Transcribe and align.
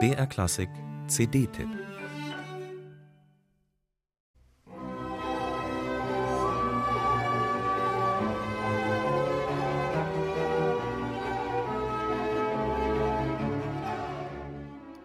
BR 0.00 0.26
Klassik 0.26 0.68
CD-Tipp 1.06 1.68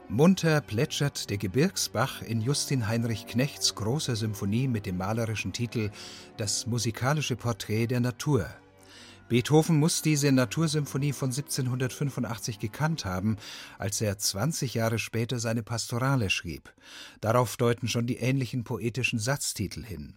Munter 0.08 0.62
plätschert 0.62 1.30
der 1.30 1.38
Gebirgsbach 1.38 2.24
in 2.24 2.42
Justin 2.42 2.88
Heinrich 2.88 3.28
Knechts 3.28 3.76
großer 3.76 4.16
Symphonie 4.16 4.68
mit 4.68 4.88
dem 4.88 4.98
malerischen 4.98 5.54
Titel 5.54 5.92
Das 6.38 6.66
musikalische 6.66 7.36
Porträt 7.36 7.86
der 7.86 8.00
Natur. 8.00 8.48
Beethoven 9.30 9.78
muss 9.78 10.02
diese 10.02 10.32
Natursymphonie 10.32 11.14
von 11.14 11.30
1785 11.30 12.60
gekannt 12.60 13.06
haben, 13.06 13.38
als 13.78 14.02
er 14.02 14.18
20 14.18 14.74
Jahre 14.74 15.00
später 15.00 15.40
seine 15.40 15.64
Pastorale 15.64 16.30
schrieb. 16.30 16.74
Darauf 17.22 17.56
deuten 17.56 17.88
schon 17.88 18.08
die 18.08 18.18
ähnlichen 18.18 18.64
poetischen 18.64 19.20
Satztitel 19.20 19.84
hin. 19.84 20.16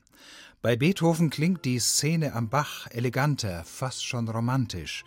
Bei 0.63 0.77
Beethoven 0.77 1.31
klingt 1.31 1.65
die 1.65 1.79
Szene 1.79 2.33
am 2.33 2.49
Bach 2.49 2.87
eleganter, 2.91 3.65
fast 3.65 4.05
schon 4.05 4.29
romantisch 4.29 5.05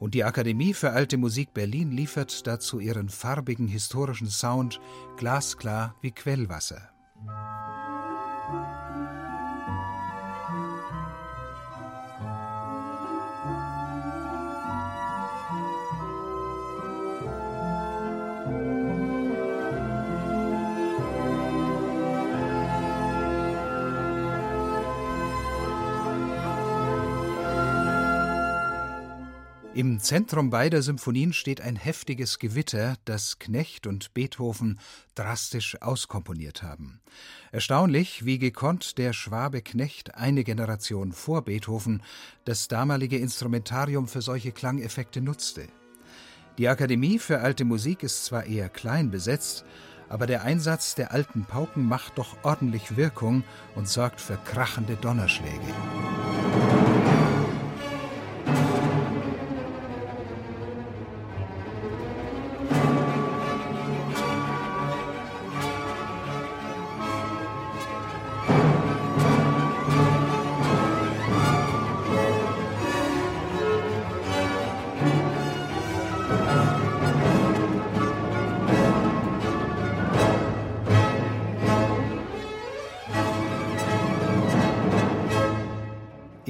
und 0.00 0.14
die 0.14 0.24
Akademie 0.24 0.72
für 0.72 0.90
Alte 0.90 1.18
Musik 1.18 1.52
Berlin 1.52 1.92
liefert 1.92 2.46
dazu 2.46 2.80
ihren 2.80 3.10
farbigen 3.10 3.68
historischen 3.68 4.30
Sound 4.30 4.80
glasklar 5.16 5.94
wie 6.00 6.10
Quellwasser. 6.10 6.89
Im 29.72 30.00
Zentrum 30.00 30.50
beider 30.50 30.82
Symphonien 30.82 31.32
steht 31.32 31.60
ein 31.60 31.76
heftiges 31.76 32.40
Gewitter, 32.40 32.96
das 33.04 33.38
Knecht 33.38 33.86
und 33.86 34.12
Beethoven 34.14 34.80
drastisch 35.14 35.80
auskomponiert 35.80 36.64
haben. 36.64 37.00
Erstaunlich, 37.52 38.24
wie 38.24 38.40
gekonnt 38.40 38.98
der 38.98 39.12
Schwabe 39.12 39.62
Knecht 39.62 40.16
eine 40.16 40.42
Generation 40.42 41.12
vor 41.12 41.42
Beethoven 41.42 42.02
das 42.44 42.66
damalige 42.66 43.18
Instrumentarium 43.18 44.08
für 44.08 44.22
solche 44.22 44.50
Klangeffekte 44.50 45.20
nutzte. 45.20 45.68
Die 46.58 46.68
Akademie 46.68 47.20
für 47.20 47.38
alte 47.38 47.64
Musik 47.64 48.02
ist 48.02 48.24
zwar 48.24 48.46
eher 48.46 48.68
klein 48.70 49.12
besetzt, 49.12 49.64
aber 50.08 50.26
der 50.26 50.42
Einsatz 50.42 50.96
der 50.96 51.12
alten 51.12 51.44
Pauken 51.44 51.84
macht 51.84 52.18
doch 52.18 52.38
ordentlich 52.42 52.96
Wirkung 52.96 53.44
und 53.76 53.88
sorgt 53.88 54.20
für 54.20 54.36
krachende 54.36 54.96
Donnerschläge. 54.96 55.60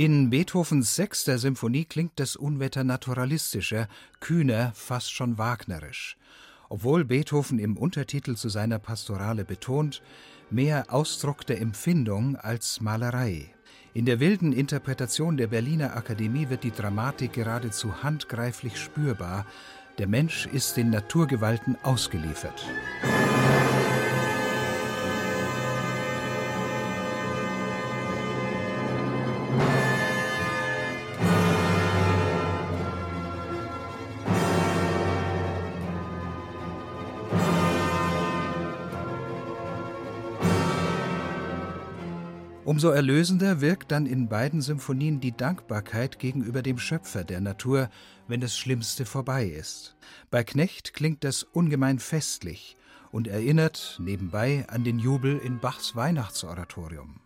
In 0.00 0.31
Beethovens 0.31 0.97
sechster 0.97 1.37
Symphonie 1.37 1.84
klingt 1.84 2.19
das 2.21 2.34
Unwetter 2.34 2.84
naturalistischer, 2.84 3.87
kühner, 4.19 4.72
fast 4.75 5.12
schon 5.12 5.37
wagnerisch. 5.37 6.16
Obwohl 6.71 7.05
Beethoven 7.05 7.59
im 7.59 7.77
Untertitel 7.77 8.34
zu 8.34 8.49
seiner 8.49 8.78
Pastorale 8.78 9.44
betont, 9.44 10.00
mehr 10.49 10.87
Ausdruck 10.89 11.44
der 11.44 11.60
Empfindung 11.60 12.37
als 12.37 12.81
Malerei. 12.81 13.55
In 13.93 14.06
der 14.06 14.21
wilden 14.21 14.55
Interpretation 14.55 15.37
der 15.37 15.49
Berliner 15.49 15.94
Akademie 15.94 16.49
wird 16.49 16.65
die 16.65 16.71
Dramatik 16.71 17.34
geradezu 17.34 18.03
handgreiflich 18.03 18.78
spürbar. 18.78 19.44
Der 19.99 20.06
Mensch 20.06 20.47
ist 20.47 20.78
den 20.78 20.89
Naturgewalten 20.89 21.77
ausgeliefert. 21.83 22.65
Umso 42.71 42.91
erlösender 42.91 43.61
wirkt 43.61 43.91
dann 43.91 44.07
in 44.07 44.29
beiden 44.29 44.61
Symphonien 44.63 45.19
die 45.19 45.37
Dankbarkeit 45.37 46.21
gegenüber 46.21 46.63
dem 46.63 46.79
Schöpfer 46.79 47.25
der 47.25 47.41
Natur, 47.41 47.91
wenn 48.29 48.41
das 48.41 48.57
Schlimmste 48.57 49.07
vorbei 49.07 49.47
ist. 49.47 49.97
Bei 50.31 50.45
Knecht 50.45 50.95
klingt 50.95 51.25
das 51.25 51.43
ungemein 51.43 51.99
festlich 51.99 52.77
und 53.11 53.27
erinnert 53.27 53.99
nebenbei 53.99 54.67
an 54.69 54.85
den 54.85 55.01
Jubel 55.01 55.39
in 55.39 55.59
Bachs 55.59 55.97
Weihnachtsoratorium. 55.97 57.17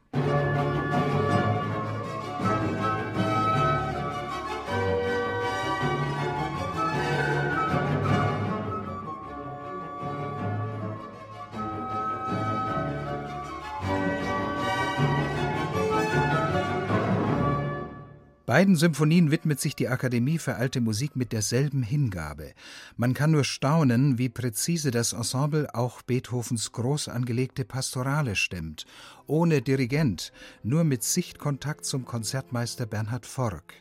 Beiden 18.47 18.77
Symphonien 18.77 19.31
widmet 19.31 19.59
sich 19.59 19.75
die 19.75 19.89
Akademie 19.89 20.37
für 20.39 20.57
alte 20.57 20.83
Musik 20.83 21.17
mit 21.17 21.33
derselben 21.33 21.83
Hingabe. 21.83 22.53
Man 22.99 23.15
kann 23.15 23.31
nur 23.31 23.45
staunen, 23.45 24.19
wie 24.19 24.29
präzise 24.29 24.91
das 24.91 25.15
Ensemble 25.15 25.75
auch 25.75 26.03
Beethovens 26.03 26.73
groß 26.73 27.09
angelegte 27.09 27.65
Pastorale 27.65 28.37
stemmt, 28.37 28.85
ohne 29.27 29.63
Dirigent, 29.63 30.31
nur 30.63 30.85
mit 30.85 31.03
Sichtkontakt 31.03 31.87
zum 31.87 32.05
Konzertmeister 32.05 32.85
Bernhard 32.85 33.25
Forck. 33.25 33.73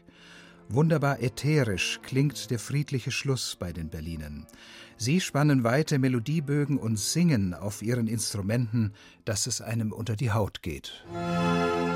Wunderbar 0.69 1.21
ätherisch 1.21 1.99
klingt 2.01 2.49
der 2.49 2.57
friedliche 2.57 3.11
Schluss 3.11 3.57
bei 3.59 3.73
den 3.73 3.89
Berlinern. 3.89 4.47
Sie 4.95 5.19
spannen 5.19 5.65
weite 5.65 5.99
Melodiebögen 5.99 6.77
und 6.77 6.97
singen 6.97 7.53
auf 7.53 7.81
ihren 7.81 8.07
Instrumenten, 8.07 8.93
dass 9.25 9.45
es 9.45 9.59
einem 9.59 9.91
unter 9.91 10.15
die 10.15 10.31
Haut 10.31 10.61
geht. 10.61 11.03
Musik 11.11 11.92